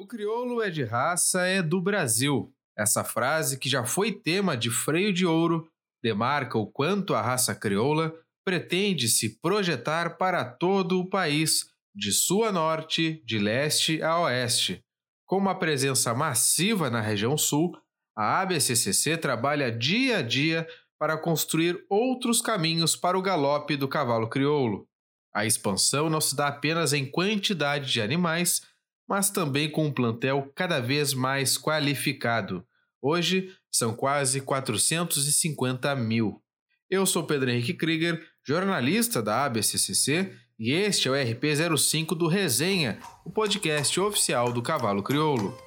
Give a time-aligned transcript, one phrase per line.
[0.00, 2.50] O crioulo é de raça, é do Brasil.
[2.74, 5.68] Essa frase, que já foi tema de Freio de Ouro,
[6.02, 8.10] demarca o quanto a raça crioula
[8.42, 14.82] pretende se projetar para todo o país, de sul a norte, de leste a oeste.
[15.26, 17.76] Com uma presença massiva na região sul,
[18.16, 20.66] a ABCCC trabalha dia a dia
[20.98, 24.88] para construir outros caminhos para o galope do cavalo crioulo.
[25.34, 28.62] A expansão não se dá apenas em quantidade de animais,
[29.10, 32.64] mas também com um plantel cada vez mais qualificado.
[33.02, 36.40] Hoje são quase 450 mil.
[36.88, 43.00] Eu sou Pedro Henrique Krieger, jornalista da ABCCC, e este é o RP05 do Resenha,
[43.24, 45.58] o podcast oficial do Cavalo Crioulo.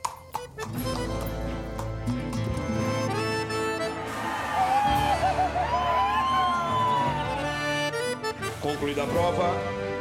[8.62, 9.50] Concluída a prova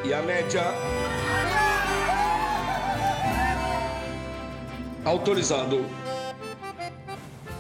[0.05, 0.63] e a média.
[5.05, 5.85] Autorizado.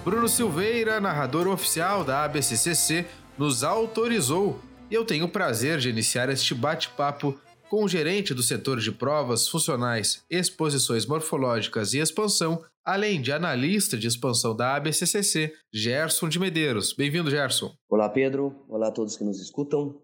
[0.04, 3.04] Bruno Silveira, narrador oficial da ABCCC,
[3.36, 7.36] nos autorizou e eu tenho o prazer de iniciar este bate-papo
[7.68, 13.96] com o gerente do setor de provas funcionais, exposições morfológicas e expansão, além de analista
[13.96, 16.92] de expansão da ABCCC, Gerson de Medeiros.
[16.92, 17.74] Bem-vindo, Gerson.
[17.90, 18.54] Olá, Pedro.
[18.68, 20.00] Olá a todos que nos escutam.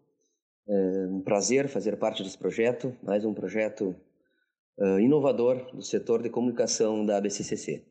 [0.69, 3.95] É um prazer fazer parte desse projeto, mais um projeto
[4.79, 7.85] uh, inovador do setor de comunicação da ABCCC.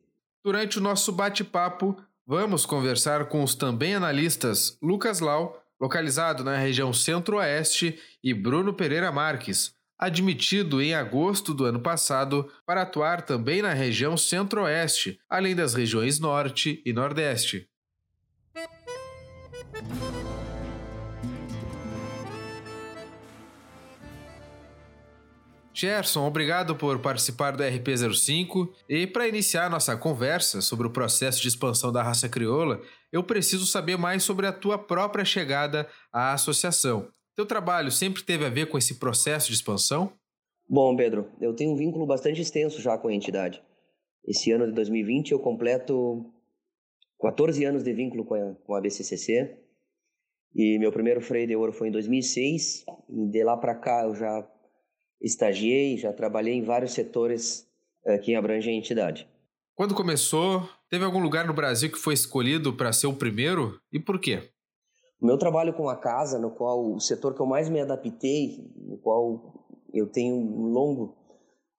[0.44, 6.92] Durante o nosso bate-papo, vamos conversar com os também analistas Lucas Lau, localizado na região
[6.92, 13.74] Centro-Oeste, e Bruno Pereira Marques, admitido em agosto do ano passado para atuar também na
[13.74, 17.68] região Centro-Oeste, além das regiões Norte e Nordeste.
[25.80, 31.48] Gerson, obrigado por participar do RP05 e para iniciar nossa conversa sobre o processo de
[31.48, 32.82] expansão da raça crioula,
[33.14, 37.10] eu preciso saber mais sobre a tua própria chegada à associação.
[37.36, 40.12] Teu trabalho sempre teve a ver com esse processo de expansão?
[40.68, 43.62] Bom, Pedro, eu tenho um vínculo bastante extenso já com a entidade.
[44.26, 46.26] Esse ano de 2020 eu completo
[47.22, 49.56] 14 anos de vínculo com a, com a BCCC
[50.56, 54.16] e meu primeiro freio de ouro foi em 2006 e de lá para cá eu
[54.16, 54.57] já
[55.22, 57.68] estagiei, já trabalhei em vários setores
[58.06, 59.28] uh, que abrangem a entidade.
[59.76, 64.00] Quando começou, teve algum lugar no Brasil que foi escolhido para ser o primeiro e
[64.00, 64.50] por quê?
[65.22, 68.72] O meu trabalho com a casa, no qual o setor que eu mais me adaptei,
[68.76, 71.16] no qual eu tenho um longo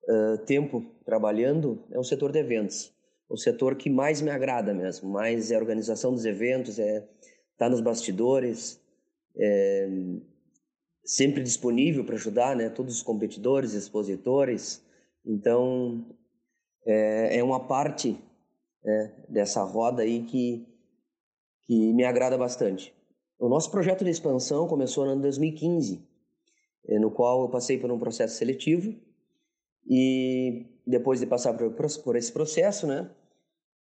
[0.09, 2.93] uh, tempo trabalhando, é o setor de eventos.
[3.29, 7.09] O setor que mais me agrada mesmo, mais é a organização dos eventos, é estar
[7.59, 8.81] tá nos bastidores,
[9.37, 9.89] é,
[11.09, 12.69] sempre disponível para ajudar, né?
[12.69, 14.85] Todos os competidores, expositores.
[15.25, 16.05] Então,
[16.85, 18.23] é, é uma parte
[18.85, 20.69] né, dessa roda aí que,
[21.63, 22.95] que me agrada bastante.
[23.39, 26.07] O nosso projeto de expansão começou no ano 2015,
[26.87, 28.95] é, no qual eu passei por um processo seletivo
[29.89, 31.71] e depois de passar por,
[32.05, 33.11] por esse processo, né,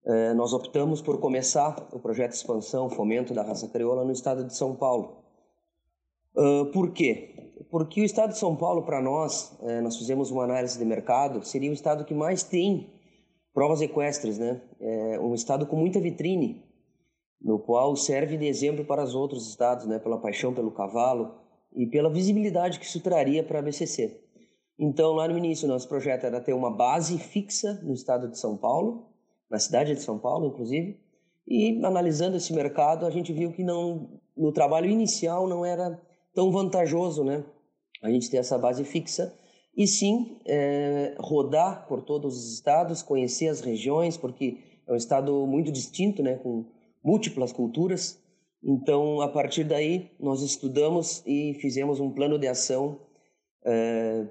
[0.05, 4.43] é, nós optamos por começar o projeto de expansão, fomento da raça crioula no estado
[4.43, 5.24] de São Paulo.
[6.35, 7.51] Uh, por quê?
[7.69, 11.43] Porque o estado de São Paulo, para nós, é, nós fizemos uma análise de mercado,
[11.43, 12.89] seria o estado que mais tem
[13.53, 14.61] provas equestres, né?
[14.79, 16.63] É um estado com muita vitrine,
[17.41, 19.97] no qual serve de exemplo para os outros estados, né?
[19.97, 21.35] Pela paixão pelo cavalo
[21.73, 24.21] e pela visibilidade que isso traria para a BCC.
[24.77, 28.57] Então, lá no início, nosso projeto era ter uma base fixa no estado de São
[28.57, 29.07] Paulo,
[29.49, 30.99] na cidade de São Paulo, inclusive,
[31.47, 36.01] e analisando esse mercado, a gente viu que não, no trabalho inicial não era
[36.35, 37.43] tão vantajoso, né?
[38.03, 39.33] A gente ter essa base fixa
[39.75, 45.47] e sim é, rodar por todos os estados, conhecer as regiões, porque é um estado
[45.47, 46.35] muito distinto, né?
[46.35, 46.65] Com
[47.03, 48.21] múltiplas culturas.
[48.61, 52.99] Então, a partir daí, nós estudamos e fizemos um plano de ação
[53.63, 54.27] é,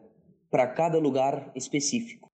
[0.50, 2.28] para cada lugar específico.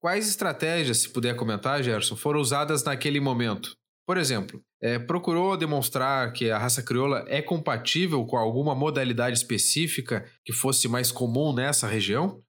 [0.00, 3.76] Quais estratégias, se puder comentar, Gerson, foram usadas naquele momento?
[4.06, 10.24] Por exemplo, é, procurou demonstrar que a raça crioula é compatível com alguma modalidade específica
[10.44, 12.40] que fosse mais comum nessa região?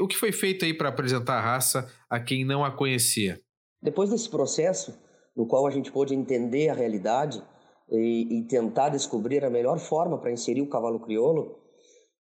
[0.00, 3.40] O que foi feito aí para apresentar a raça a quem não a conhecia?
[3.80, 4.98] Depois desse processo,
[5.36, 7.42] no qual a gente pôde entender a realidade
[7.90, 11.58] e, e tentar descobrir a melhor forma para inserir o cavalo crioulo,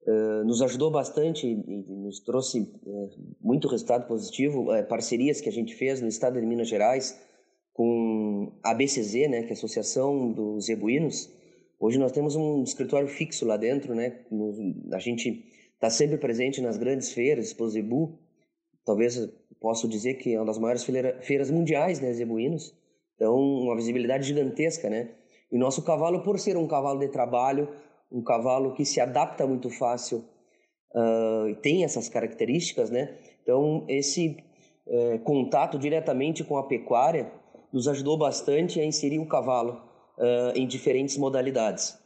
[0.06, 3.10] uh, nos ajudou bastante e, e nos trouxe uh,
[3.40, 4.72] muito resultado positivo.
[4.72, 7.16] Uh, parcerias que a gente fez no estado de Minas Gerais,
[7.72, 8.11] com
[8.62, 11.30] a BCZ, né, que é a Associação dos Zebuínos.
[11.78, 14.20] Hoje nós temos um escritório fixo lá dentro, né?
[14.92, 15.44] A gente
[15.74, 18.18] está sempre presente nas grandes feiras, Expo Zebu,
[18.84, 19.28] talvez
[19.60, 20.84] posso dizer que é uma das maiores
[21.22, 22.74] feiras mundiais, né, zebuínos.
[23.14, 25.10] Então, uma visibilidade gigantesca, né?
[25.50, 27.68] E nosso cavalo, por ser um cavalo de trabalho,
[28.10, 30.24] um cavalo que se adapta muito fácil,
[30.94, 33.16] uh, tem essas características, né?
[33.42, 34.36] Então, esse
[34.86, 37.30] uh, contato diretamente com a pecuária
[37.72, 39.80] nos ajudou bastante a inserir o cavalo
[40.18, 41.98] uh, em diferentes modalidades.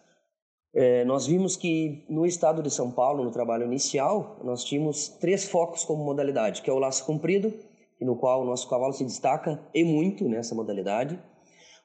[0.78, 5.48] É, nós vimos que no estado de São Paulo, no trabalho inicial, nós tínhamos três
[5.48, 7.54] focos como modalidade, que é o laço comprido,
[7.98, 11.18] no qual o nosso cavalo se destaca e muito nessa modalidade.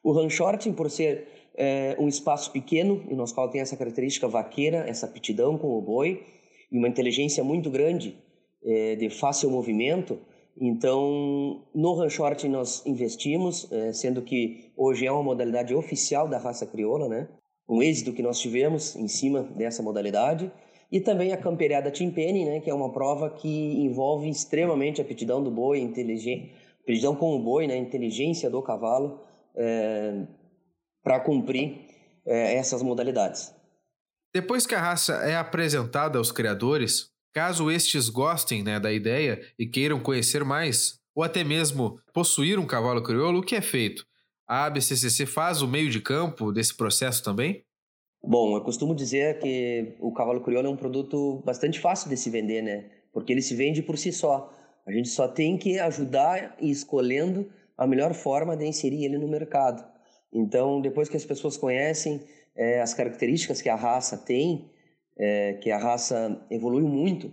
[0.04, 1.26] O ranchorting, por ser
[1.56, 5.82] é, um espaço pequeno, e nosso cavalo tem essa característica vaqueira, essa aptidão com o
[5.82, 6.26] boi,
[6.70, 8.18] e uma inteligência muito grande
[8.62, 10.20] é, de fácil movimento.
[10.60, 16.66] Então, no ranchorting nós investimos, é, sendo que hoje é uma modalidade oficial da raça
[16.66, 17.28] crioula, né?
[17.72, 20.52] um êxito que nós tivemos em cima dessa modalidade.
[20.92, 25.42] E também a camperiada Timpani, né, que é uma prova que envolve extremamente a aptidão
[25.42, 26.50] do boi, inteligência,
[26.82, 29.22] aptidão com o boi, né, inteligência do cavalo,
[29.56, 30.26] é,
[31.02, 31.88] para cumprir
[32.26, 33.56] é, essas modalidades.
[34.34, 39.66] Depois que a raça é apresentada aos criadores, caso estes gostem né, da ideia e
[39.66, 44.06] queiram conhecer mais, ou até mesmo possuir um cavalo crioulo, o que é feito?
[44.48, 47.64] A ABCCC faz o meio de campo desse processo também?
[48.24, 52.30] Bom, eu costumo dizer que o cavalo crioulo é um produto bastante fácil de se
[52.30, 52.86] vender, né?
[53.12, 54.54] Porque ele se vende por si só.
[54.86, 59.28] A gente só tem que ajudar e escolhendo a melhor forma de inserir ele no
[59.28, 59.84] mercado.
[60.32, 62.22] Então, depois que as pessoas conhecem
[62.56, 64.70] é, as características que a raça tem,
[65.22, 67.32] é, que a raça evoluiu muito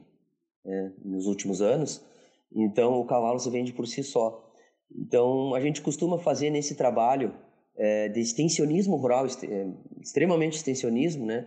[0.67, 2.05] é, nos últimos anos,
[2.55, 4.45] então o cavalo se vende por si só.
[4.95, 7.35] Então, a gente costuma fazer nesse trabalho
[7.77, 9.67] é, de extensionismo rural, é,
[10.01, 11.47] extremamente extensionismo, né?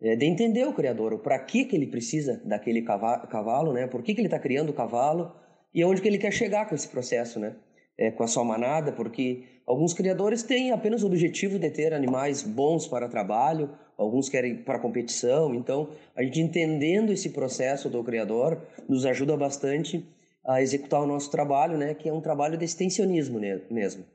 [0.00, 3.86] É, de entender o criador, para que, que ele precisa daquele cavalo, né?
[3.86, 5.32] Por que, que ele está criando o cavalo
[5.74, 7.56] e aonde que ele quer chegar com esse processo, né?
[7.96, 12.42] É, com a sua manada, porque alguns criadores têm apenas o objetivo de ter animais
[12.42, 15.54] bons para trabalho, alguns querem para competição.
[15.54, 18.56] Então, a gente entendendo esse processo do criador
[18.88, 20.06] nos ajuda bastante
[20.46, 23.40] a executar o nosso trabalho, né, que é um trabalho de extensionismo
[23.70, 24.06] mesmo.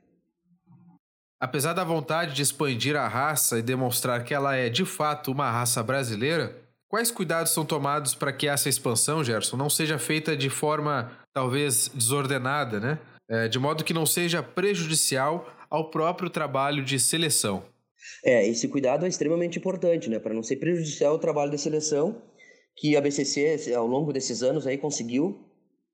[1.38, 5.50] Apesar da vontade de expandir a raça e demonstrar que ela é de fato uma
[5.50, 6.56] raça brasileira,
[6.88, 11.88] quais cuidados são tomados para que essa expansão, Gerson, não seja feita de forma talvez
[11.88, 12.98] desordenada, né?
[13.28, 17.62] É, de modo que não seja prejudicial ao próprio trabalho de seleção?
[18.24, 20.18] É, esse cuidado é extremamente importante, né?
[20.18, 22.22] Para não ser prejudicial ao trabalho de seleção
[22.76, 25.38] que a BCC ao longo desses anos aí conseguiu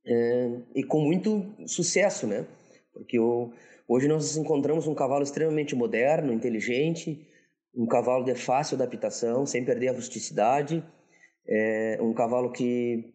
[0.07, 2.47] é, e com muito sucesso, né?
[2.93, 3.53] Porque o,
[3.87, 7.27] hoje nós encontramos um cavalo extremamente moderno, inteligente,
[7.75, 10.83] um cavalo de fácil adaptação, sem perder a rusticidade,
[11.47, 13.13] é, um cavalo que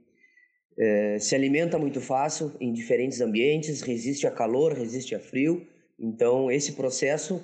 [0.77, 5.65] é, se alimenta muito fácil em diferentes ambientes, resiste a calor, resiste a frio.
[5.97, 7.41] Então, esse processo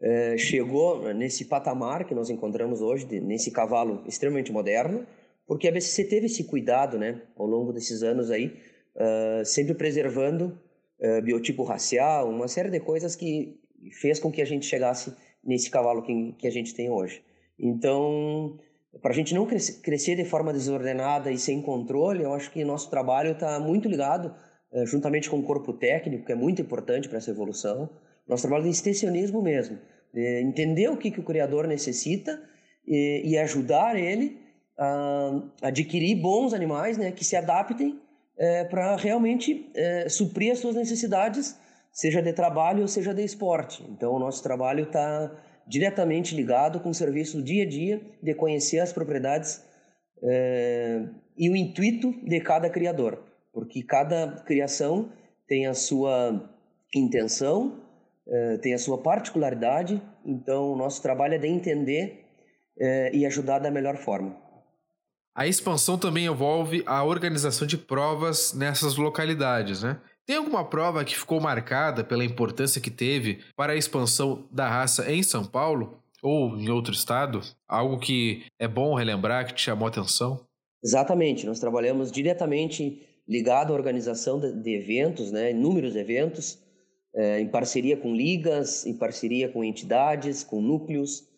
[0.00, 5.06] é, chegou nesse patamar que nós encontramos hoje, de, nesse cavalo extremamente moderno,
[5.46, 8.56] porque a BCC teve esse cuidado, né, ao longo desses anos aí,
[8.94, 10.58] uh, sempre preservando
[11.00, 13.58] uh, biotipo racial, uma série de coisas que
[14.00, 15.12] fez com que a gente chegasse
[15.42, 17.22] nesse cavalo que, que a gente tem hoje.
[17.58, 18.58] Então,
[19.02, 22.64] para a gente não crescer, crescer de forma desordenada e sem controle, eu acho que
[22.64, 24.34] nosso trabalho está muito ligado,
[24.72, 27.90] uh, juntamente com o corpo técnico, que é muito importante para essa evolução.
[28.30, 29.76] Nosso trabalho de extensionismo mesmo,
[30.14, 32.40] de entender o que, que o criador necessita
[32.86, 34.38] e, e ajudar ele
[34.78, 38.00] a adquirir bons animais né, que se adaptem
[38.38, 41.58] é, para realmente é, suprir as suas necessidades,
[41.92, 43.84] seja de trabalho ou seja de esporte.
[43.90, 48.32] Então, o nosso trabalho está diretamente ligado com o serviço do dia a dia de
[48.32, 49.60] conhecer as propriedades
[50.22, 51.02] é,
[51.36, 55.10] e o intuito de cada criador, porque cada criação
[55.48, 56.48] tem a sua
[56.94, 57.89] intenção,
[58.28, 62.24] é, tem a sua particularidade, então o nosso trabalho é de entender
[62.78, 64.36] é, e ajudar da melhor forma.
[65.34, 70.00] A expansão também envolve a organização de provas nessas localidades, né?
[70.26, 75.10] Tem alguma prova que ficou marcada pela importância que teve para a expansão da raça
[75.10, 77.40] em São Paulo ou em outro estado?
[77.66, 80.44] Algo que é bom relembrar, que te chamou a atenção?
[80.82, 86.58] Exatamente, nós trabalhamos diretamente ligado à organização de eventos, né, inúmeros eventos,
[87.14, 91.28] é, em parceria com ligas, em parceria com entidades, com núcleos,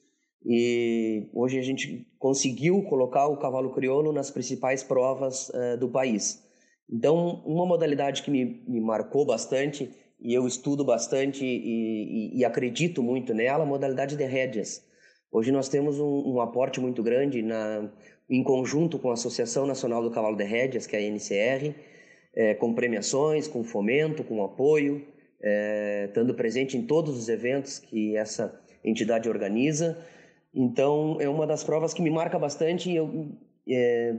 [0.45, 6.43] e hoje a gente conseguiu colocar o cavalo crioulo nas principais provas uh, do país.
[6.91, 12.45] Então, uma modalidade que me, me, marcou bastante e eu estudo bastante e, e, e,
[12.45, 14.85] acredito muito nela, a modalidade de rédeas.
[15.31, 17.91] Hoje nós temos um, um aporte muito grande na,
[18.29, 21.75] em conjunto com a Associação Nacional do Cavalo de Rédeas, que é a NCR,
[22.35, 25.07] é, com premiações, com fomento, com apoio,
[25.43, 29.99] é, estando presente em todos os eventos que essa entidade organiza.
[30.55, 33.31] Então, é uma das provas que me marca bastante e eu
[33.69, 34.15] é,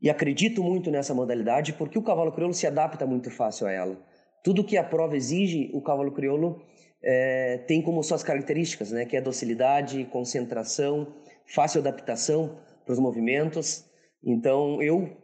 [0.00, 3.98] e acredito muito nessa modalidade porque o cavalo crioulo se adapta muito fácil a ela.
[4.44, 6.62] Tudo que a prova exige, o cavalo crioulo
[7.02, 9.04] é, tem como suas características, né?
[9.04, 11.14] Que é docilidade, concentração,
[11.46, 13.84] fácil adaptação para os movimentos.
[14.22, 15.16] Então, eu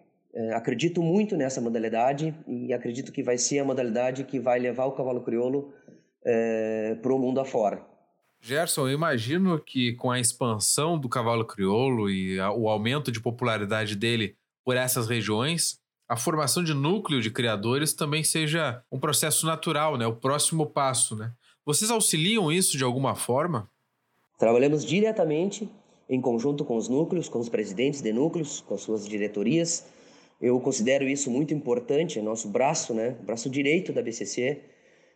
[0.55, 4.93] acredito muito nessa modalidade e acredito que vai ser a modalidade que vai levar o
[4.93, 5.73] cavalo crioulo
[6.25, 7.85] é, para o mundo afora.
[8.41, 13.21] Gerson, eu imagino que com a expansão do cavalo crioulo e a, o aumento de
[13.21, 19.47] popularidade dele por essas regiões, a formação de núcleo de criadores também seja um processo
[19.47, 20.07] natural, né?
[20.07, 21.33] O próximo passo, né?
[21.65, 23.71] Vocês auxiliam isso de alguma forma?
[24.39, 25.69] Trabalhamos diretamente
[26.09, 29.87] em conjunto com os núcleos, com os presidentes de núcleos, com suas diretorias.
[30.43, 33.15] Eu considero isso muito importante, é nosso braço, né?
[33.23, 34.59] Braço direito da BCC,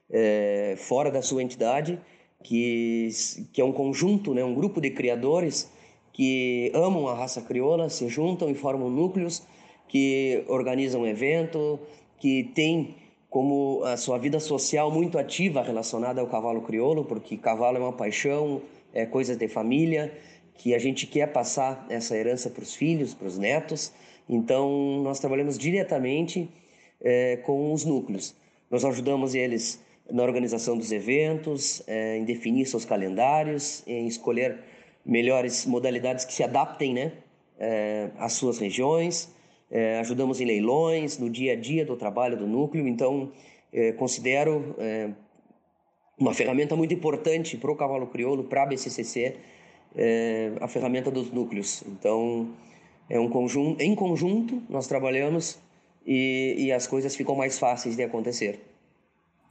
[0.09, 2.01] é, fora da sua entidade,
[2.45, 3.09] que,
[3.53, 4.45] que é um conjunto, né?
[4.45, 5.69] Um grupo de criadores
[6.13, 9.43] que amam a raça crioula, se juntam e formam núcleos
[9.89, 11.79] que organizam evento,
[12.19, 12.95] que tem
[13.29, 17.93] como a sua vida social muito ativa relacionada ao cavalo crioulo, porque cavalo é uma
[17.93, 18.63] paixão,
[18.95, 20.17] é coisa de família,
[20.55, 23.93] que a gente quer passar essa herança para os filhos, para os netos.
[24.29, 26.49] Então, nós trabalhamos diretamente
[27.01, 28.35] é, com os núcleos.
[28.71, 29.81] Nós ajudamos eles
[30.11, 34.59] na organização dos eventos, é, em definir seus calendários, em escolher
[35.05, 37.13] melhores modalidades que se adaptem né,
[37.59, 39.35] é, às suas regiões.
[39.99, 42.87] Ajudamos em leilões, no dia a dia do trabalho do núcleo.
[42.87, 43.33] Então,
[43.97, 44.77] considero
[46.17, 49.35] uma ferramenta muito importante para o cavalo crioulo, para a BCCC,
[50.61, 51.83] a ferramenta dos núcleos.
[51.85, 52.55] Então,
[53.09, 55.59] é um conjunto, em conjunto nós trabalhamos
[56.07, 58.61] e, e as coisas ficam mais fáceis de acontecer.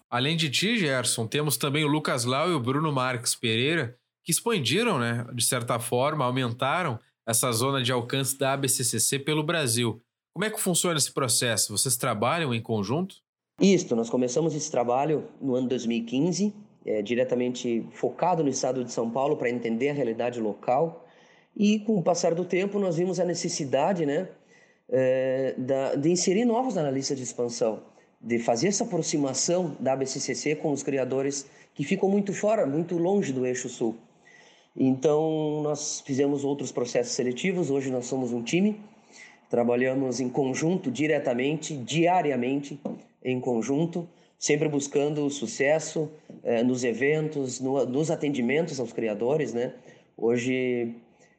[0.10, 4.32] Além de ti, Gerson, temos também o Lucas Lau e o Bruno Marques Pereira, que
[4.32, 10.02] expandiram, né, de certa forma, aumentaram essa zona de alcance da ABCCC pelo Brasil.
[10.34, 11.76] Como é que funciona esse processo?
[11.76, 13.16] Vocês trabalham em conjunto?
[13.60, 16.54] Isso, nós começamos esse trabalho no ano 2015,
[16.86, 21.05] é, diretamente focado no estado de São Paulo para entender a realidade local.
[21.56, 24.28] E com o passar do tempo, nós vimos a necessidade né,
[24.90, 27.82] é, da, de inserir novos analistas de expansão,
[28.20, 33.32] de fazer essa aproximação da ABCCC com os criadores que ficam muito fora, muito longe
[33.32, 33.96] do eixo sul.
[34.76, 37.70] Então, nós fizemos outros processos seletivos.
[37.70, 38.80] Hoje, nós somos um time,
[39.50, 42.80] trabalhamos em conjunto, diretamente, diariamente,
[43.24, 44.08] em conjunto,
[44.38, 46.12] sempre buscando sucesso
[46.44, 49.54] eh, nos eventos, no, nos atendimentos aos criadores.
[49.54, 49.74] Né?
[50.18, 50.94] Hoje,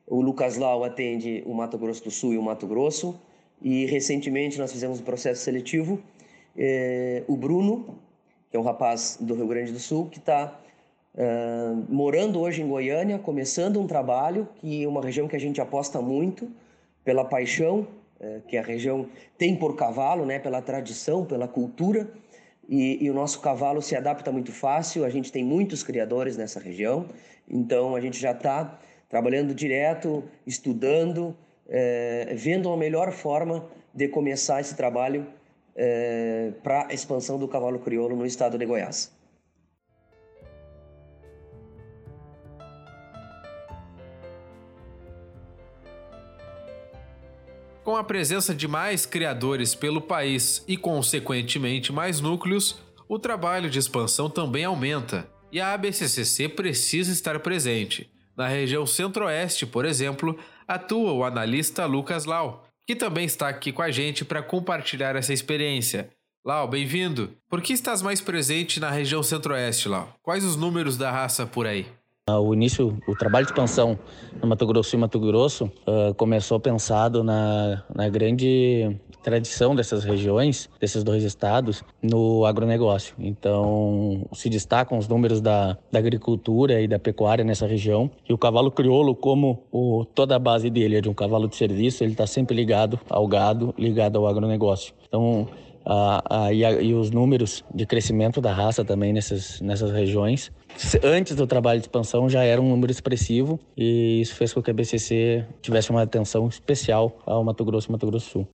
[0.06, 3.18] o Lucas Lau atende o Mato Grosso do Sul e o Mato Grosso,
[3.60, 6.00] e recentemente nós fizemos um processo seletivo.
[6.56, 7.98] Eh, o Bruno,
[8.50, 10.60] que é um rapaz do Rio Grande do Sul, que está
[11.16, 15.58] Uh, morando hoje em Goiânia, começando um trabalho que é uma região que a gente
[15.62, 16.46] aposta muito
[17.02, 17.88] pela paixão
[18.20, 19.06] uh, que a região
[19.38, 22.06] tem por cavalo, né, pela tradição, pela cultura.
[22.68, 25.06] E, e, o nosso cavalo se adapta muito fácil.
[25.06, 27.06] A gente tem muitos criadores nessa região,
[27.48, 31.36] então a gente já está trabalhando direto, estudando,
[31.66, 35.26] uh, vendo a melhor forma de começar esse trabalho
[36.62, 39.14] para a expansão do cavalo crioulo no estado de Goiás.
[47.86, 53.78] Com a presença de mais criadores pelo país e, consequentemente, mais núcleos, o trabalho de
[53.78, 58.10] expansão também aumenta e a ABCCC precisa estar presente.
[58.37, 60.38] Na região centro-oeste, por exemplo,
[60.69, 65.33] atua o analista Lucas Lau, que também está aqui com a gente para compartilhar essa
[65.33, 66.11] experiência.
[66.45, 67.31] Lau, bem-vindo!
[67.49, 70.12] Por que estás mais presente na região centro-oeste, Lau?
[70.23, 71.87] Quais os números da raça por aí?
[72.28, 73.99] O início, o trabalho de expansão
[74.43, 80.71] no Mato Grosso e Mato Grosso uh, começou pensado na, na grande tradição dessas regiões,
[80.80, 83.12] desses dois estados, no agronegócio.
[83.18, 88.09] Então, se destacam os números da, da agricultura e da pecuária nessa região.
[88.28, 91.56] E o cavalo crioulo, como o, toda a base dele é de um cavalo de
[91.56, 94.95] serviço, ele está sempre ligado ao gado, ligado ao agronegócio.
[95.09, 95.49] Então,
[96.52, 100.52] e, a, e, os números de crescimento da raça também nessas, nessas regiões.
[101.02, 104.71] Antes do trabalho de expansão já era um número expressivo e isso fez com que
[104.71, 108.49] a BCC tivesse uma atenção especial ao Mato Grosso e Mato Grosso Sul.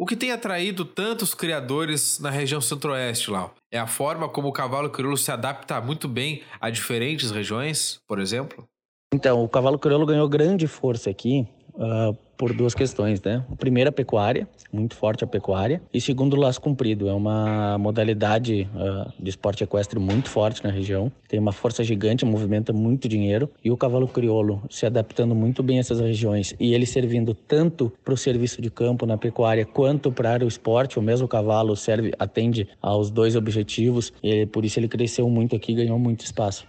[0.00, 3.52] O que tem atraído tantos criadores na região centro-oeste, Lau?
[3.68, 8.20] É a forma como o cavalo crioulo se adapta muito bem a diferentes regiões, por
[8.20, 8.64] exemplo?
[9.12, 11.48] Então, o cavalo crioulo ganhou grande força aqui
[11.78, 13.44] uh, por duas questões, né?
[13.50, 15.82] A primeira, a pecuária, muito forte a pecuária.
[15.92, 17.08] E segundo, o laço comprido.
[17.08, 21.10] É uma modalidade uh, de esporte equestre muito forte na região.
[21.28, 23.50] Tem uma força gigante, movimenta muito dinheiro.
[23.64, 26.54] E o cavalo crioulo se adaptando muito bem a essas regiões.
[26.60, 30.98] E ele servindo tanto para o serviço de campo na pecuária quanto para o esporte.
[30.98, 34.12] O mesmo cavalo serve, atende aos dois objetivos.
[34.22, 36.66] E por isso ele cresceu muito aqui ganhou muito espaço.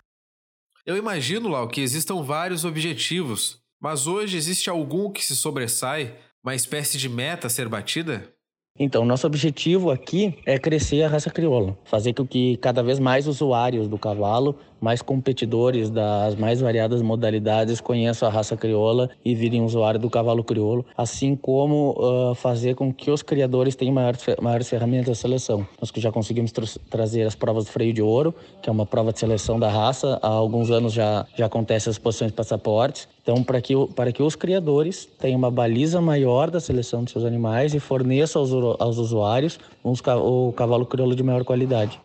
[0.86, 6.56] Eu imagino, Lau, que existam vários objetivos mas hoje existe algum que se sobressai, uma
[6.56, 8.34] espécie de meta a ser batida?
[8.78, 13.28] Então, nosso objetivo aqui é crescer a raça crioula, fazer com que cada vez mais
[13.28, 19.64] usuários do cavalo mais competidores das mais variadas modalidades conheçam a raça crioula e virem
[19.64, 24.70] usuário do cavalo crioulo, assim como uh, fazer com que os criadores tenham maiores, maiores
[24.70, 25.68] ferramentas de seleção.
[25.80, 28.86] Nós que já conseguimos tra trazer as provas do freio de ouro, que é uma
[28.86, 33.08] prova de seleção da raça, há alguns anos já, já acontece as posições de passaportes.
[33.22, 37.24] Então, para que, para que os criadores tenham uma baliza maior da seleção de seus
[37.24, 42.00] animais e forneçam aos, aos usuários uns, o cavalo crioulo de maior qualidade.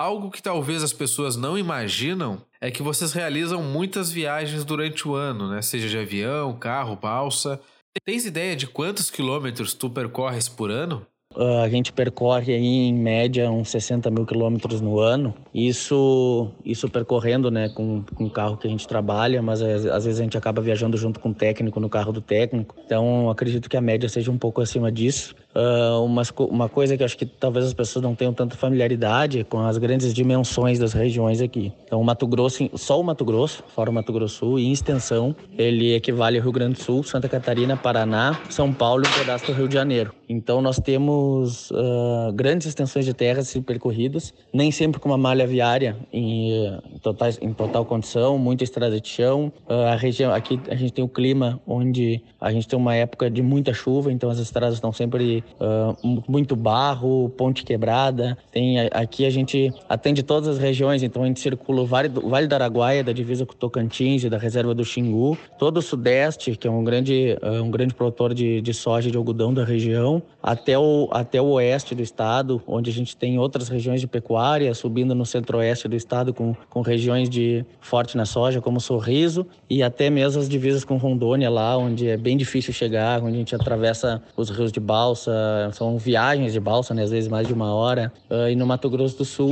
[0.00, 5.14] Algo que talvez as pessoas não imaginam é que vocês realizam muitas viagens durante o
[5.14, 5.60] ano, né?
[5.60, 7.60] Seja de avião, carro, balsa.
[8.06, 11.06] Tens ideia de quantos quilômetros tu percorres por ano?
[11.36, 15.34] Uh, a gente percorre aí em média uns 60 mil quilômetros no ano.
[15.52, 20.18] Isso, isso percorrendo, né, com, com o carro que a gente trabalha, mas às, vezes
[20.18, 22.74] a gente acaba viajando junto com o técnico no carro do técnico.
[22.86, 25.36] Então acredito que a média seja um pouco acima disso.
[25.54, 29.58] Uh, uma, uma coisa que acho que talvez as pessoas não tenham tanta familiaridade com
[29.58, 31.72] as grandes dimensões das regiões aqui.
[31.84, 35.34] Então, o Mato Grosso, só o Mato Grosso, fora o Mato Grosso Sul, em extensão,
[35.58, 39.46] ele equivale ao Rio Grande do Sul, Santa Catarina, Paraná, São Paulo e um pedaço
[39.46, 40.14] do Rio de Janeiro.
[40.28, 45.96] Então, nós temos uh, grandes extensões de terras percorridas, nem sempre com uma malha viária
[46.12, 46.52] em,
[46.94, 49.52] em, total, em total condição, muita estrada de chão.
[49.68, 53.28] Uh, a região aqui a gente tem o clima onde a gente tem uma época
[53.28, 58.36] de muita chuva, então as estradas estão sempre uh, muito barro, ponte quebrada.
[58.52, 62.28] Tem aqui a gente atende todas as regiões, então a gente circula o Vale do,
[62.28, 65.82] vale do Araguaia, da divisa com o Tocantins e da reserva do Xingu, todo o
[65.82, 69.52] Sudeste, que é um grande uh, um grande produtor de, de soja e de algodão
[69.52, 74.00] da região, até o até o oeste do estado, onde a gente tem outras regiões
[74.00, 78.80] de pecuária, subindo no centro-oeste do estado com, com regiões de forte na soja, como
[78.80, 83.34] Sorriso, e até mesmo as divisas com Rondônia lá, onde é bem difícil chegar, onde
[83.34, 85.32] a gente atravessa os rios de balsa,
[85.72, 88.12] são viagens de balsa, né, às vezes mais de uma hora.
[88.30, 89.50] Uh, e no Mato Grosso do Sul,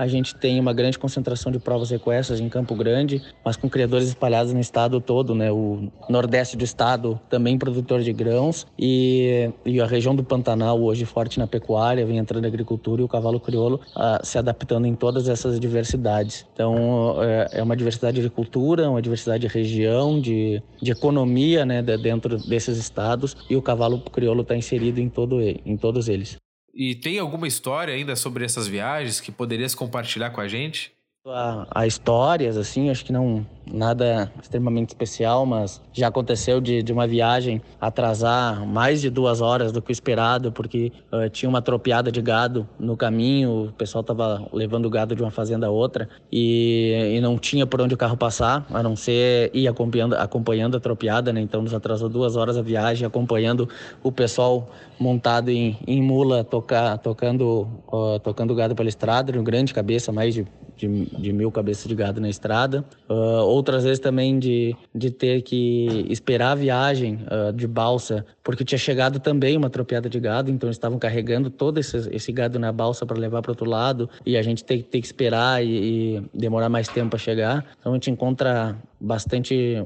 [0.00, 4.08] a gente tem uma grande concentração de provas equestres em Campo Grande, mas com criadores
[4.08, 5.52] espalhados no estado todo, né?
[5.52, 11.04] O nordeste do estado também produtor de grãos e, e a região do Pantanal hoje
[11.04, 14.94] forte na pecuária, vem entrando na agricultura e o cavalo crioulo uh, se adaptando em
[14.94, 16.46] todas essas diversidades.
[16.54, 21.82] Então é, é uma diversidade de cultura, uma diversidade de região, de, de economia, né?
[21.82, 26.38] De, dentro desses estados e o cavalo crioulo está inserido em todo em todos eles.
[26.72, 30.92] E tem alguma história ainda sobre essas viagens que poderias compartilhar com a gente?
[31.26, 36.94] A, a histórias, assim, acho que não nada extremamente especial, mas já aconteceu de, de
[36.94, 41.60] uma viagem atrasar mais de duas horas do que o esperado, porque uh, tinha uma
[41.60, 45.70] tropiada de gado no caminho, o pessoal estava levando o gado de uma fazenda a
[45.70, 50.14] outra e, e, não tinha por onde o carro passar, a não ser ir acompanhando,
[50.14, 51.42] acompanhando a tropiada, né?
[51.42, 53.68] Então nos atrasou duas horas a viagem, acompanhando
[54.02, 59.74] o pessoal montado em, em mula, tocar, tocando, uh, tocando gado pela estrada, um grande
[59.74, 60.46] cabeça, mais de
[60.80, 62.84] de, de mil cabeças de gado na estrada.
[63.08, 68.64] Uh, outras vezes também de, de ter que esperar a viagem uh, de balsa, porque
[68.64, 72.58] tinha chegado também uma tropiada de gado, então eles estavam carregando todo esse, esse gado
[72.58, 76.16] na balsa para levar para outro lado e a gente tem, tem que esperar e,
[76.16, 77.66] e demorar mais tempo para chegar.
[77.78, 79.76] Então a gente encontra bastante,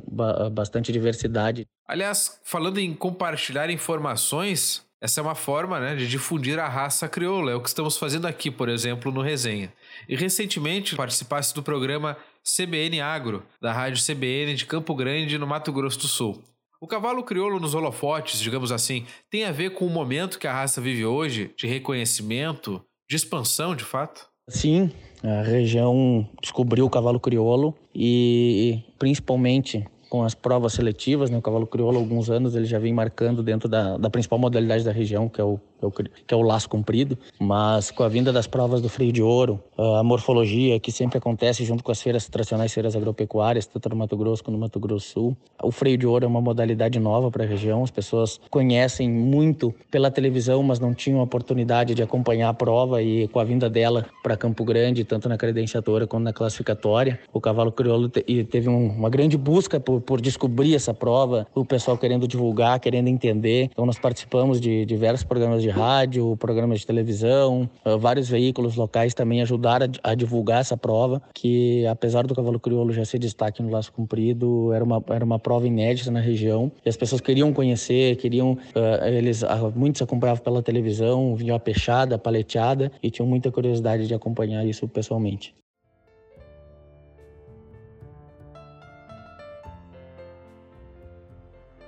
[0.53, 1.67] bastante diversidade.
[1.87, 7.51] Aliás, falando em compartilhar informações, essa é uma forma né, de difundir a raça crioula.
[7.51, 9.71] É o que estamos fazendo aqui, por exemplo, no Resenha.
[10.09, 15.71] E recentemente participasse do programa CBN Agro, da rádio CBN de Campo Grande, no Mato
[15.75, 16.43] Grosso do Sul.
[16.81, 20.55] O cavalo crioulo nos holofotes, digamos assim, tem a ver com o momento que a
[20.55, 24.27] raça vive hoje, de reconhecimento, de expansão, de fato?
[24.49, 24.91] Sim,
[25.23, 31.37] a região descobriu o cavalo crioulo e principalmente com as provas seletivas, né?
[31.37, 34.85] O cavalo crioulo, há alguns anos, ele já vem marcando dentro da, da principal modalidade
[34.85, 35.59] da região, que é o,
[35.91, 39.61] que é o laço comprido, mas com a vinda das provas do freio de ouro,
[39.77, 44.17] a morfologia que sempre acontece junto com as feiras tradicionais, feiras agropecuárias, tanto no Mato
[44.17, 45.37] Grosso quanto no Mato Grosso Sul.
[45.63, 49.75] O freio de ouro é uma modalidade nova para a região, as pessoas conhecem muito
[49.91, 53.69] pela televisão, mas não tinham a oportunidade de acompanhar a prova e com a vinda
[53.69, 59.11] dela para Campo Grande, tanto na credenciatória quanto na classificatória, o cavalo crioulo teve uma
[59.11, 63.69] grande busca por, por descobrir essa prova, o pessoal querendo divulgar, querendo entender.
[63.73, 69.13] Então nós participamos de diversos programas de rádio, programas de televisão, uh, vários veículos locais
[69.13, 73.71] também ajudaram a, divulgar essa prova, que apesar do cavalo crioulo já ser destaque no
[73.71, 78.17] laço comprido, era uma, era uma prova inédita na região e as pessoas queriam conhecer,
[78.17, 83.27] queriam, uh, eles, uh, muitos acompanhavam pela televisão, vinham a peixada, a paleteada e tinham
[83.27, 85.55] muita curiosidade de acompanhar isso pessoalmente.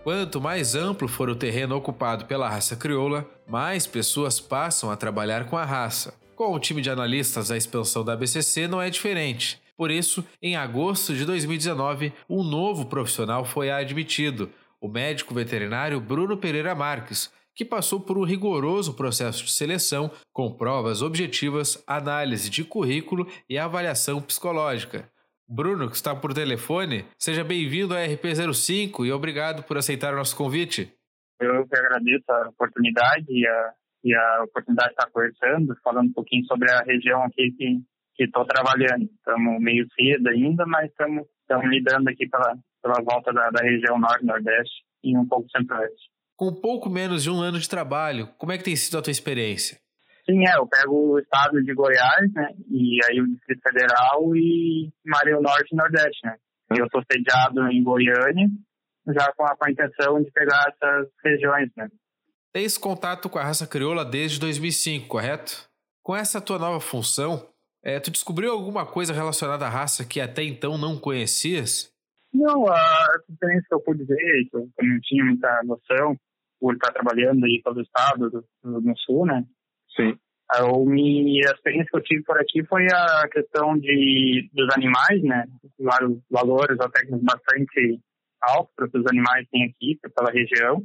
[0.07, 5.47] Quanto mais amplo for o terreno ocupado pela raça crioula, mais pessoas passam a trabalhar
[5.47, 6.15] com a raça.
[6.37, 9.61] Com o time de analistas da expansão da BCC não é diferente.
[9.77, 14.49] Por isso, em agosto de 2019, um novo profissional foi admitido,
[14.81, 20.53] o médico veterinário Bruno Pereira Marques, que passou por um rigoroso processo de seleção com
[20.53, 25.11] provas objetivas, análise de currículo e avaliação psicológica.
[25.49, 30.37] Bruno, que está por telefone, seja bem-vindo à RP05 e obrigado por aceitar o nosso
[30.37, 30.93] convite.
[31.41, 36.13] Eu que agradeço a oportunidade e a, e a oportunidade de estar conversando, falando um
[36.13, 39.05] pouquinho sobre a região aqui que estou trabalhando.
[39.05, 41.25] Estamos meio cedo ainda, mas estamos
[41.71, 46.11] lidando aqui pela, pela volta da, da região norte-nordeste e um pouco centro-oeste.
[46.35, 49.13] Com pouco menos de um ano de trabalho, como é que tem sido a tua
[49.13, 49.79] experiência?
[50.29, 54.93] Sim, é, eu pego o estado de Goiás, né, e aí o Distrito Federal e
[55.05, 56.37] Maranhão Norte e Nordeste, né.
[56.77, 58.49] Eu estou sediado em Goiânia,
[59.07, 61.89] já com a, com a intenção de pegar essas regiões, né.
[62.53, 65.69] Tens contato com a raça crioula desde 2005, correto?
[66.03, 67.49] Com essa tua nova função,
[67.85, 71.93] é, tu descobriu alguma coisa relacionada à raça que até então não conhecias?
[72.33, 76.17] Não, a experiência que eu pude ver, que eu não tinha muita noção,
[76.59, 79.45] por estar trabalhando aí pelo estado do, do, do sul, né?
[79.97, 80.19] Sim.
[80.55, 85.21] Eu me, a experiência que eu tive por aqui foi a questão de, dos animais,
[85.23, 85.45] né?
[85.79, 88.01] Vários valores ou técnicos bastante
[88.41, 90.83] altos para que os animais têm aqui, pela região.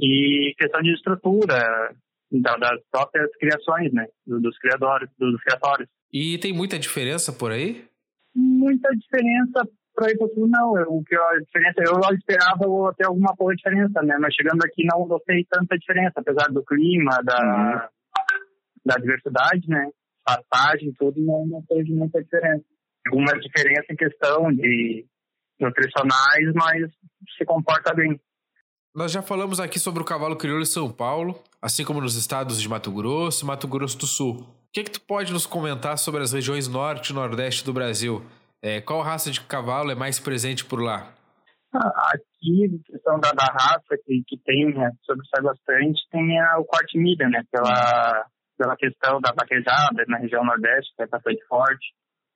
[0.00, 1.94] E questão de estrutura
[2.32, 4.06] das próprias criações, né?
[4.26, 5.88] Dos criadores, dos criatórios.
[6.12, 7.84] E tem muita diferença por aí?
[8.34, 9.62] Muita diferença
[9.94, 10.72] para ir para sul, não.
[10.88, 14.16] O que a diferença, eu esperava ter alguma boa diferença, né?
[14.18, 17.93] Mas chegando aqui não notei tanta diferença, apesar do clima, da, uhum
[18.84, 19.88] da diversidade, né?
[20.24, 22.64] Passagem, tudo, não, não teve muita diferença.
[23.06, 25.06] Alguma diferença em questão de
[25.60, 26.90] nutricionais, mas
[27.36, 28.18] se comporta bem.
[28.94, 32.60] Nós já falamos aqui sobre o cavalo crioulo em São Paulo, assim como nos estados
[32.60, 34.36] de Mato Grosso e Mato Grosso do Sul.
[34.40, 37.72] O que, é que tu pode nos comentar sobre as regiões norte e nordeste do
[37.72, 38.24] Brasil?
[38.62, 41.12] É, qual raça de cavalo é mais presente por lá?
[41.74, 46.64] Ah, aqui, questão da, da raça que, que tem, né, sobressai bastante, tem a, o
[46.64, 51.86] corte milha, né, pela, pela questão da vaquejada na região nordeste, que é bastante forte.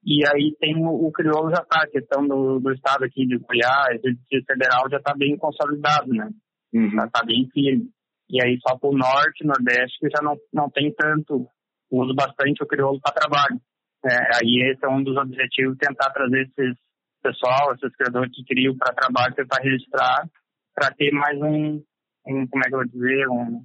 [0.05, 3.39] E aí tem o, o crioulo já está, a questão do, do estado aqui de
[3.39, 6.29] Goiás, do Distrito Federal já está bem consolidado, né?
[6.73, 6.91] Uhum.
[6.91, 7.91] Já está bem firme.
[8.31, 11.49] E aí só para o norte, nordeste, que já não, não tem tanto,
[11.91, 13.61] uso bastante o crioulo para trabalho.
[14.05, 16.77] É, aí esse é um dos objetivos, tentar trazer esses
[17.23, 20.29] pessoal, esses criadores que criam para trabalho, tentar registrar,
[20.75, 21.83] para ter mais um,
[22.27, 23.65] um, como é que eu vou dizer, um,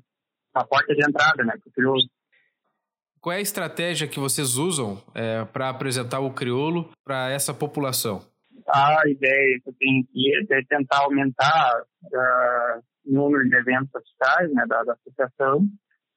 [0.55, 2.01] uma porta de entrada, né, para o crioulo.
[3.23, 8.19] Qual é a estratégia que vocês usam é, para apresentar o crioulo para essa população?
[8.67, 11.71] A ideia que tenho aqui é tentar aumentar
[12.03, 15.65] uh, o número de eventos oficiais né, da, da associação,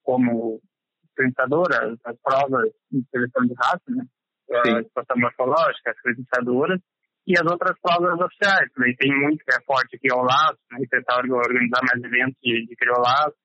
[0.03, 0.61] como
[1.14, 4.05] credenciadoras, as provas de seleção de raça, né,
[4.51, 6.81] a situação morfológica, as credenciadoras,
[7.25, 8.69] e as outras provas oficiais.
[8.77, 12.66] Daí tem muito que é forte aqui ao lado, né, tentar organizar mais eventos de,
[12.66, 13.37] de criolaço,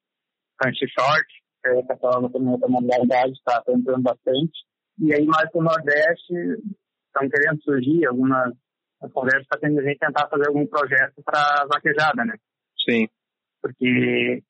[0.57, 4.65] canche short, é, que a outra modalidade está entrando bastante.
[4.99, 6.33] E aí, mais para o Nordeste,
[7.07, 8.53] estão querendo surgir algumas
[9.13, 12.35] conversas para a gente tentar fazer algum projeto para vaquejada, né?
[12.87, 13.07] Sim.
[13.61, 14.43] Porque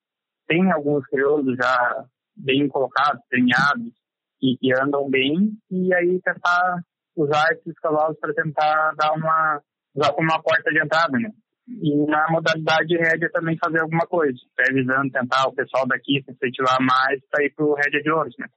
[0.48, 3.94] tem alguns crioulos já bem colocados, treinados,
[4.42, 6.82] e que andam bem, e aí tentar
[7.16, 9.62] usar esses cavalos para tentar dar uma,
[9.96, 11.30] usar como uma porta de entrada, né?
[11.82, 14.38] E na modalidade rédea também fazer alguma coisa,
[14.74, 18.36] visando tentar o pessoal daqui se incentivar mais para ir para o rédea de ouros,
[18.38, 18.48] né?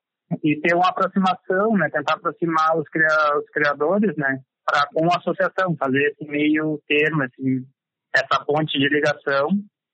[0.43, 1.89] E ter uma aproximação, né?
[1.91, 4.41] Tentar aproximar os, cria os criadores, né?
[4.65, 7.65] Para com a associação, fazer esse meio termo, esse,
[8.15, 9.49] essa ponte de ligação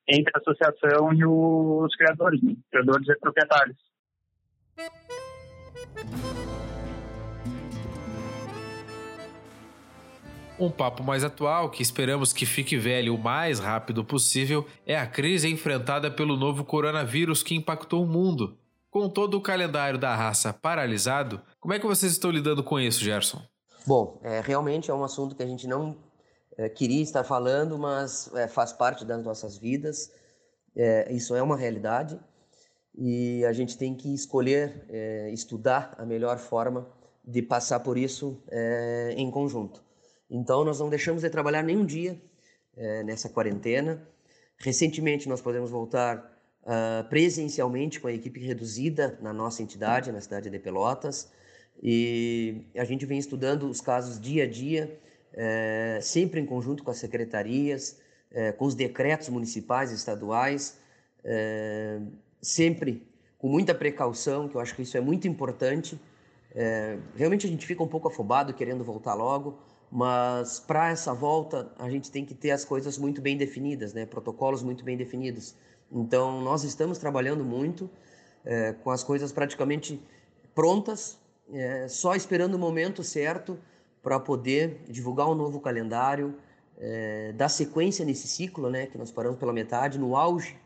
[0.08, 2.54] entre a associação e os criadores, né?
[2.70, 3.89] criadores e proprietários.
[10.60, 15.06] Um papo mais atual, que esperamos que fique velho o mais rápido possível, é a
[15.06, 18.58] crise enfrentada pelo novo coronavírus que impactou o mundo.
[18.90, 23.02] Com todo o calendário da raça paralisado, como é que vocês estão lidando com isso,
[23.02, 23.40] Gerson?
[23.86, 25.96] Bom, é, realmente é um assunto que a gente não
[26.58, 30.12] é, queria estar falando, mas é, faz parte das nossas vidas.
[30.76, 32.20] É, isso é uma realidade
[32.94, 36.86] e a gente tem que escolher é, estudar a melhor forma
[37.24, 39.88] de passar por isso é, em conjunto.
[40.30, 42.16] Então, nós não deixamos de trabalhar nenhum dia
[42.76, 44.06] é, nessa quarentena.
[44.58, 46.18] Recentemente, nós podemos voltar
[46.62, 51.30] uh, presencialmente com a equipe reduzida na nossa entidade, na cidade de Pelotas.
[51.82, 54.98] E a gente vem estudando os casos dia a dia,
[55.32, 57.98] é, sempre em conjunto com as secretarias,
[58.30, 60.78] é, com os decretos municipais e estaduais,
[62.40, 63.06] sempre
[63.38, 65.98] com muita precaução, que eu acho que isso é muito importante.
[67.14, 69.58] Realmente a gente fica um pouco afobado querendo voltar logo,
[69.90, 74.06] mas para essa volta a gente tem que ter as coisas muito bem definidas, né?
[74.06, 75.56] protocolos muito bem definidos.
[75.90, 77.90] Então nós estamos trabalhando muito
[78.44, 80.00] é, com as coisas praticamente
[80.54, 81.18] prontas,
[81.52, 83.58] é, só esperando o momento certo
[84.00, 86.36] para poder divulgar um novo calendário,
[86.78, 88.86] é, dar sequência nesse ciclo, né?
[88.86, 90.56] que nós paramos pela metade, no auge.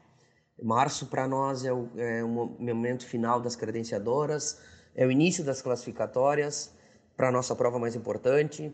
[0.62, 4.60] Março para nós é o, é o momento final das credenciadoras,
[4.94, 6.72] é o início das classificatórias
[7.16, 8.72] para a nossa prova mais importante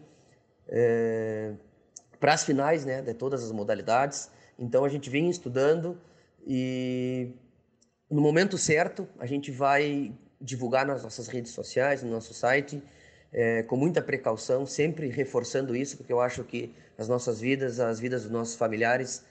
[0.70, 1.52] é,
[2.18, 4.30] para as finais né, de todas as modalidades.
[4.58, 5.98] Então a gente vem estudando
[6.46, 7.32] e
[8.10, 12.82] no momento certo a gente vai divulgar nas nossas redes sociais, no nosso site,
[13.32, 18.00] é, com muita precaução, sempre reforçando isso, porque eu acho que as nossas vidas, as
[18.00, 19.24] vidas dos nossos familiares,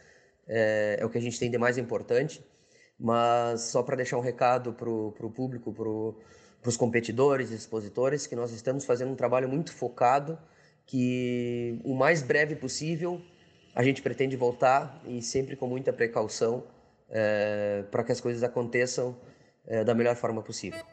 [0.48, 2.44] é, é o que a gente tem de mais importante.
[3.00, 8.52] Mas só para deixar um recado para o público, para os competidores, expositores, que nós
[8.52, 10.38] estamos fazendo um trabalho muito focado
[10.90, 13.22] que o mais breve possível
[13.76, 16.64] a gente pretende voltar e sempre com muita precaução
[17.12, 19.16] é, para que as coisas aconteçam
[19.68, 20.84] é, da melhor forma possível.